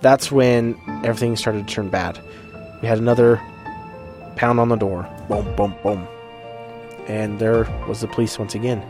[0.00, 2.20] That's when everything started to turn bad.
[2.82, 3.40] We had another
[4.36, 5.08] pound on the door.
[5.28, 6.06] Boom, boom, boom.
[7.08, 8.82] And there was the police once again.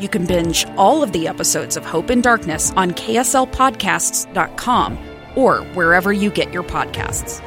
[0.00, 4.98] You can binge all of the episodes of Hope in Darkness on KSLPodcasts.com
[5.34, 7.42] or wherever you get your podcasts.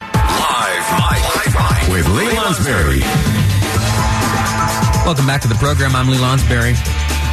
[0.00, 3.00] Live with Lee Lonsberry.
[5.04, 5.94] Welcome back to the program.
[5.94, 6.74] I'm Lee Lonsberry.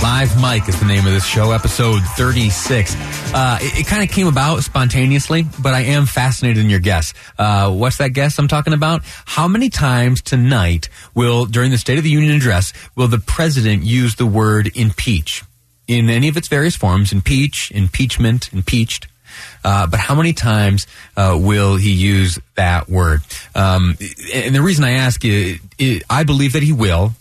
[0.02, 2.96] Live Mic is the name of this show, episode 36.
[3.34, 7.14] Uh, it, it kind of came about spontaneously, but I am fascinated in your guess.
[7.38, 9.02] Uh, what's that guess I'm talking about?
[9.26, 13.84] How many times tonight will, during the State of the Union address, will the president
[13.84, 15.44] use the word impeach?
[15.88, 19.08] In any of its various forms, impeach, impeachment, impeached.
[19.66, 23.22] Uh, but how many times uh, will he use that word?
[23.54, 23.98] Um,
[24.34, 25.60] and the reason I ask you,
[26.10, 27.14] I believe that he will.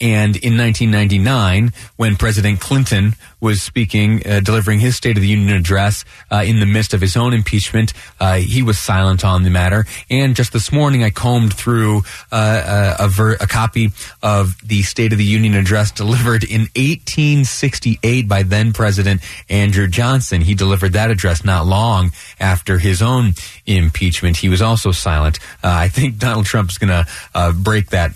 [0.00, 5.56] And in 1999, when President Clinton was speaking, uh, delivering his State of the Union
[5.56, 9.50] address uh, in the midst of his own impeachment, uh, he was silent on the
[9.50, 9.86] matter.
[10.08, 13.90] And just this morning, I combed through uh, a, ver- a, copy
[14.22, 20.42] of the State of the Union address delivered in 1868 by then President Andrew Johnson.
[20.42, 23.32] He delivered that address not long after his own
[23.66, 24.36] impeachment.
[24.36, 25.38] He was also silent.
[25.62, 28.12] Uh, I think Donald Trump is going to uh, break that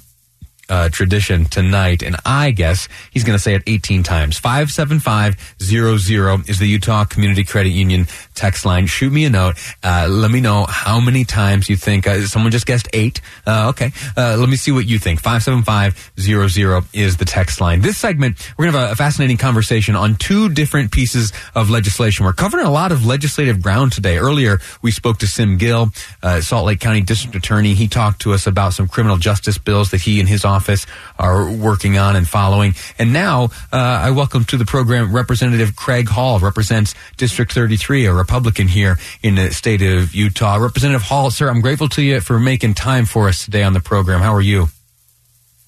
[0.73, 4.39] uh, tradition tonight, and I guess he's going to say it 18 times.
[4.39, 8.87] 57500 is the Utah Community Credit Union text line.
[8.87, 9.57] Shoot me a note.
[9.83, 12.07] Uh, let me know how many times you think.
[12.07, 13.21] Uh, someone just guessed eight.
[13.47, 13.93] Uh, okay.
[14.17, 15.21] Uh, let me see what you think.
[15.21, 17.83] 57500 is the text line.
[17.83, 22.25] This segment, we're going to have a fascinating conversation on two different pieces of legislation.
[22.25, 24.17] We're covering a lot of legislative ground today.
[24.17, 25.91] Earlier, we spoke to Sim Gill,
[26.23, 27.75] uh, Salt Lake County District Attorney.
[27.75, 30.62] He talked to us about some criminal justice bills that he and his office
[31.19, 32.75] are working on and following.
[32.99, 38.13] And now, uh, I welcome to the program Representative Craig Hall, represents District 33, a
[38.13, 40.57] Republican here in the state of Utah.
[40.57, 43.81] Representative Hall, sir, I'm grateful to you for making time for us today on the
[43.81, 44.21] program.
[44.21, 44.69] How are you?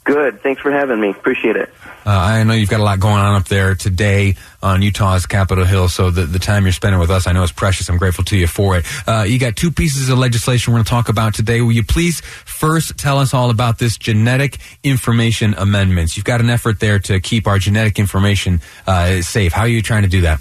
[0.05, 0.43] Good.
[0.43, 1.11] Thanks for having me.
[1.11, 1.73] Appreciate it.
[2.07, 5.65] Uh, I know you've got a lot going on up there today on Utah's Capitol
[5.65, 7.89] Hill, so the, the time you're spending with us, I know is precious.
[7.89, 8.85] I'm grateful to you for it.
[9.09, 11.63] Uh, you got two pieces of legislation we're going to talk about today.
[11.63, 16.17] Will you please first tell us all about this genetic information amendments?
[16.17, 19.53] You've got an effort there to keep our genetic information uh, safe.
[19.53, 20.41] How are you trying to do that?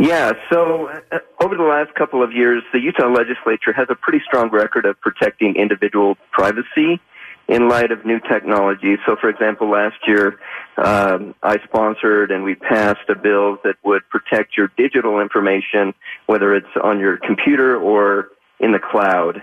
[0.00, 4.20] Yeah, so uh, over the last couple of years, the Utah legislature has a pretty
[4.26, 7.00] strong record of protecting individual privacy
[7.48, 8.96] in light of new technology.
[9.06, 10.38] So, for example, last year
[10.76, 15.94] um, I sponsored and we passed a bill that would protect your digital information,
[16.26, 18.28] whether it's on your computer or
[18.60, 19.42] in the cloud.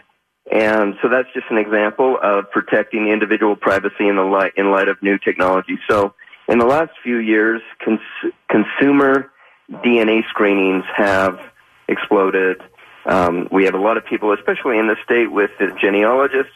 [0.52, 4.90] And so that's just an example of protecting individual privacy in the light in light
[4.90, 5.78] of new technology.
[5.88, 6.16] So,
[6.48, 9.32] in the last few years, cons- consumer
[9.70, 11.40] DNA screenings have
[11.88, 12.60] exploded.
[13.06, 16.54] Um, we have a lot of people, especially in the state, with genealogists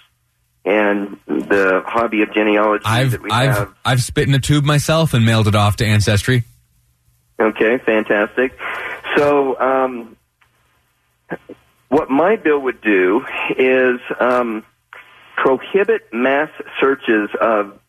[0.66, 3.74] and the hobby of genealogy I've, that we I've, have.
[3.84, 6.44] I've spit in a tube myself and mailed it off to Ancestry.
[7.40, 8.58] Okay, fantastic.
[9.18, 10.16] So, um,
[11.90, 13.26] what my bill would do
[13.58, 14.64] is um,
[15.36, 17.80] prohibit mass searches of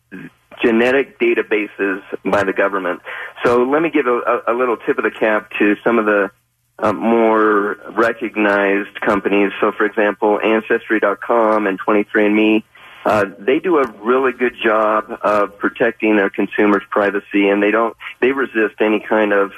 [0.61, 3.01] genetic databases by the government.
[3.43, 6.31] So let me give a, a, little tip of the cap to some of the
[6.79, 9.51] uh, more recognized companies.
[9.61, 12.63] So, for example, Ancestry.com and 23andMe,
[13.05, 17.95] uh, they do a really good job of protecting their consumers' privacy, and they don't
[18.19, 19.51] they resist any kind of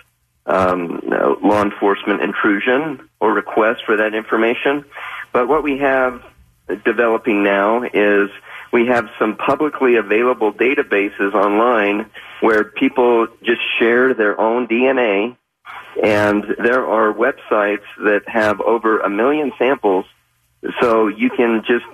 [0.46, 1.02] um,
[1.42, 4.84] law enforcement intrusion or request for that information.
[5.32, 6.24] But what we have
[6.84, 8.30] developing now is
[8.74, 12.10] we have some publicly available databases online
[12.42, 15.38] where people just share their own DNA
[16.04, 20.06] and there are websites that have over a million samples
[20.82, 21.86] so you can just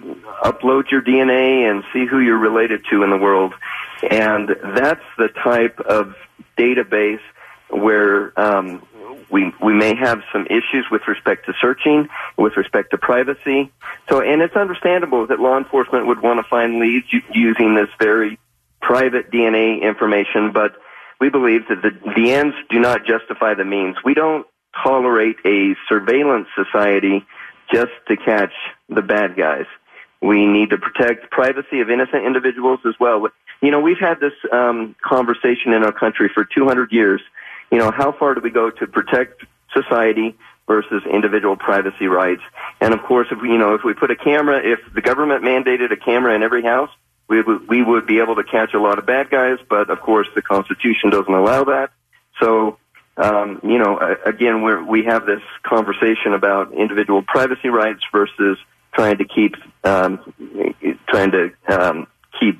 [0.43, 3.53] upload your DNA and see who you're related to in the world.
[4.09, 6.15] And that's the type of
[6.57, 7.21] database
[7.69, 8.85] where um,
[9.29, 13.71] we we may have some issues with respect to searching, with respect to privacy.
[14.09, 18.37] So, and it's understandable that law enforcement would want to find leads using this very
[18.81, 20.75] private DNA information, but
[21.23, 23.95] we believe that the, the ends do not justify the means.
[24.03, 24.45] We don't
[24.83, 27.25] tolerate a surveillance society
[27.71, 28.51] just to catch
[28.89, 29.63] the bad guys.
[30.21, 33.29] We need to protect privacy of innocent individuals as well.
[33.61, 37.21] You know, we've had this um, conversation in our country for 200 years.
[37.71, 40.35] You know, how far do we go to protect society
[40.67, 42.41] versus individual privacy rights?
[42.81, 45.41] And of course, if we, you know, if we put a camera, if the government
[45.41, 46.89] mandated a camera in every house,
[47.27, 49.57] we would, we would be able to catch a lot of bad guys.
[49.69, 51.91] But of course, the Constitution doesn't allow that.
[52.39, 52.77] So
[53.15, 58.57] um, you know, again, we we have this conversation about individual privacy rights versus
[58.93, 60.33] trying to keep um,
[61.07, 62.07] trying to um,
[62.39, 62.59] keep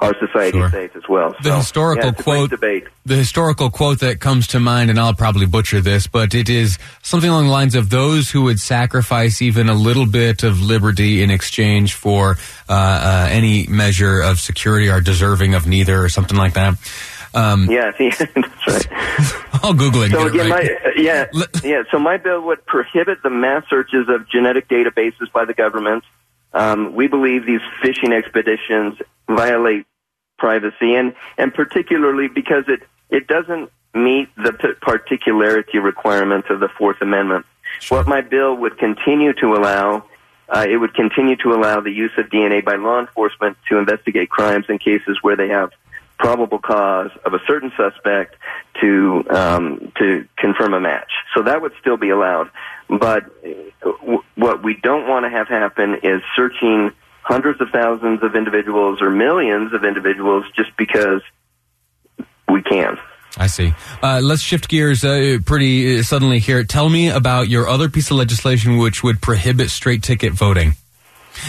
[0.00, 0.70] our society sure.
[0.70, 1.34] safe as well.
[1.42, 2.84] The historical yeah, quote, debate.
[3.04, 6.78] the historical quote that comes to mind, and I'll probably butcher this, but it is
[7.02, 11.22] something along the lines of those who would sacrifice even a little bit of liberty
[11.22, 12.36] in exchange for
[12.68, 16.76] uh, uh, any measure of security are deserving of neither, or something like that.
[17.36, 18.86] Um, yeah, that's right.
[19.62, 20.10] I'll Google it.
[20.10, 20.70] So again, right.
[20.84, 21.26] my, yeah,
[21.64, 21.82] yeah.
[21.90, 26.02] So my bill would prohibit the mass searches of genetic databases by the government.
[26.56, 28.94] Um, we believe these fishing expeditions
[29.28, 29.84] violate
[30.38, 32.80] privacy, and and particularly because it
[33.10, 37.44] it doesn't meet the particularity requirements of the Fourth Amendment.
[37.80, 37.98] Sure.
[37.98, 40.06] What my bill would continue to allow.
[40.48, 44.30] Uh, it would continue to allow the use of DNA by law enforcement to investigate
[44.30, 45.72] crimes in cases where they have
[46.18, 48.36] probable cause of a certain suspect
[48.80, 51.10] to um, to confirm a match.
[51.34, 52.50] So that would still be allowed.
[52.88, 53.24] But
[53.82, 56.92] w- what we don't want to have happen is searching
[57.22, 61.22] hundreds of thousands of individuals or millions of individuals just because
[62.48, 62.96] we can.
[63.38, 63.74] I see.
[64.02, 66.64] Uh, let's shift gears uh, pretty uh, suddenly here.
[66.64, 70.72] Tell me about your other piece of legislation which would prohibit straight ticket voting.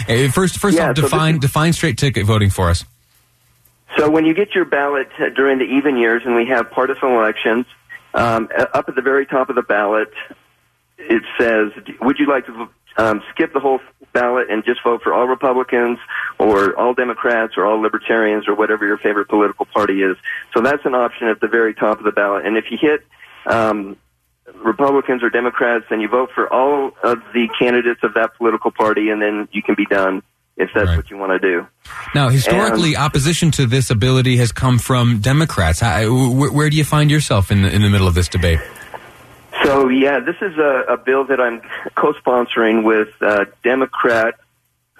[0.06, 2.84] Uh, first, first yeah, off, define is- define straight ticket voting for us.
[3.98, 7.66] So when you get your ballot during the even years and we have partisan elections,
[8.14, 10.12] um, up at the very top of the ballot,
[10.98, 13.80] it says, would you like to um, skip the whole
[14.12, 15.98] ballot and just vote for all Republicans
[16.38, 20.16] or all Democrats or all Libertarians or whatever your favorite political party is?
[20.54, 22.46] So that's an option at the very top of the ballot.
[22.46, 23.04] And if you hit
[23.46, 23.96] um,
[24.54, 29.10] Republicans or Democrats, then you vote for all of the candidates of that political party,
[29.10, 30.22] and then you can be done
[30.58, 30.96] if that's right.
[30.96, 31.66] what you want to do.
[32.14, 35.80] Now, historically, and, opposition to this ability has come from Democrats.
[35.80, 38.58] where, where, do you find yourself in the, in the middle of this debate?
[39.64, 41.62] So, yeah, this is a, a bill that I'm
[41.94, 44.34] co-sponsoring with uh, Democrat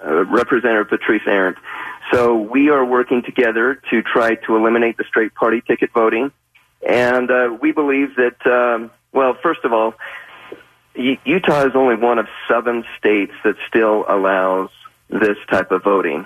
[0.03, 1.57] uh, Representative Patrice Arent.
[2.11, 6.31] So we are working together to try to eliminate the straight party ticket voting.
[6.87, 9.93] And uh, we believe that, um, well, first of all,
[10.95, 14.69] Utah is only one of seven states that still allows
[15.09, 16.25] this type of voting.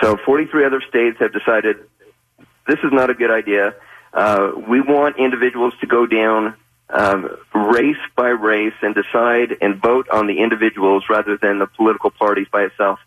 [0.00, 1.76] So 43 other states have decided
[2.66, 3.74] this is not a good idea.
[4.12, 6.54] Uh, we want individuals to go down
[6.90, 12.10] um, race by race and decide and vote on the individuals rather than the political
[12.10, 12.98] parties by itself.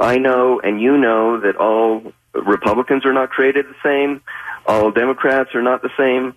[0.00, 4.22] I know and you know that all Republicans are not created the same.
[4.66, 6.34] All Democrats are not the same.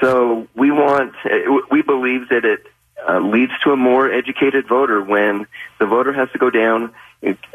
[0.00, 1.14] So we want,
[1.70, 2.66] we believe that it
[3.08, 5.46] uh, leads to a more educated voter when
[5.78, 6.92] the voter has to go down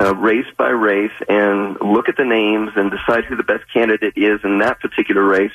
[0.01, 4.13] uh, race by race and look at the names and decide who the best candidate
[4.15, 5.51] is in that particular race.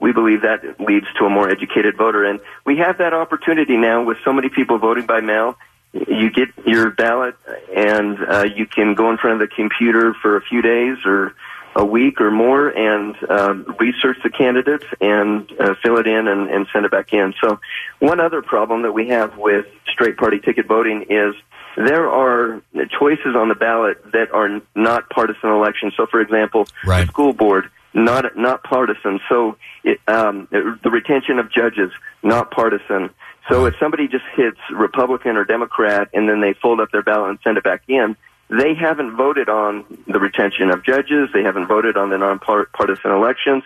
[0.00, 2.24] We believe that leads to a more educated voter.
[2.24, 5.56] And we have that opportunity now with so many people voting by mail.
[5.92, 7.36] You get your ballot
[7.74, 11.34] and uh, you can go in front of the computer for a few days or
[11.76, 16.48] a week or more and uh, research the candidates and uh, fill it in and,
[16.48, 17.34] and send it back in.
[17.40, 17.58] So,
[17.98, 21.34] one other problem that we have with straight party ticket voting is
[21.76, 22.62] there are
[22.98, 25.94] choices on the ballot that are not partisan elections.
[25.96, 27.02] So, for example, right.
[27.02, 29.20] the school board not not partisan.
[29.28, 31.90] So, it, um, the retention of judges
[32.22, 33.10] not partisan.
[33.50, 37.30] So, if somebody just hits Republican or Democrat and then they fold up their ballot
[37.30, 38.16] and send it back in,
[38.50, 41.30] they haven't voted on the retention of judges.
[41.32, 43.62] They haven't voted on the nonpartisan elections.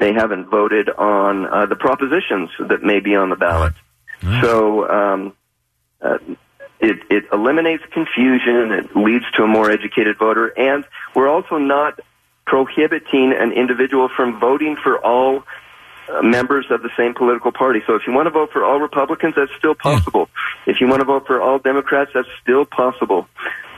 [0.00, 3.74] They haven't voted on uh, the propositions that may be on the ballot.
[4.22, 4.42] Right.
[4.42, 5.32] So um,
[6.00, 6.18] uh,
[6.80, 8.72] it, it eliminates confusion.
[8.72, 12.00] It leads to a more educated voter, and we're also not
[12.46, 15.44] prohibiting an individual from voting for all
[16.08, 17.82] uh, members of the same political party.
[17.86, 20.30] So if you want to vote for all Republicans, that's still possible.
[20.66, 23.28] If you want to vote for all Democrats, that's still possible.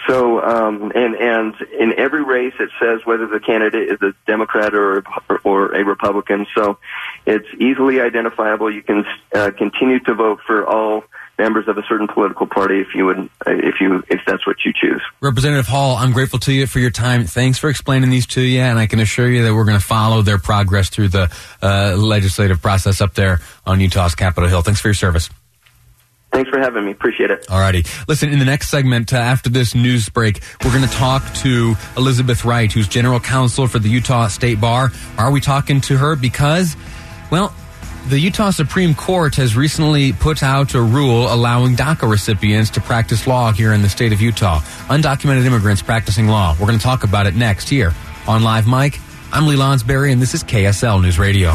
[0.08, 4.74] So, um, and and in every race, it says whether the candidate is a Democrat
[4.74, 5.04] or
[5.44, 6.46] or a Republican.
[6.54, 6.78] So,
[7.26, 8.72] it's easily identifiable.
[8.72, 9.04] You can
[9.34, 11.04] uh, continue to vote for all
[11.40, 14.72] members of a certain political party if you would, if you, if that's what you
[14.74, 15.00] choose.
[15.20, 17.24] Representative Hall, I'm grateful to you for your time.
[17.24, 19.84] Thanks for explaining these to you, and I can assure you that we're going to
[19.84, 24.62] follow their progress through the uh, legislative process up there on Utah's Capitol Hill.
[24.62, 25.30] Thanks for your service.
[26.32, 26.92] Thanks for having me.
[26.92, 27.46] Appreciate it.
[27.48, 27.86] Alrighty.
[28.06, 31.74] Listen, in the next segment, uh, after this news break, we're going to talk to
[31.96, 34.92] Elizabeth Wright, who's general counsel for the Utah State Bar.
[35.18, 36.14] Are we talking to her?
[36.14, 36.76] Because,
[37.32, 37.52] well,
[38.08, 43.26] the Utah Supreme Court has recently put out a rule allowing DACA recipients to practice
[43.26, 44.60] law here in the state of Utah.
[44.88, 46.54] Undocumented immigrants practicing law.
[46.58, 47.92] We're going to talk about it next here
[48.28, 49.00] on Live Mic.
[49.32, 51.54] I'm Lee Lonsberry, and this is KSL News Radio.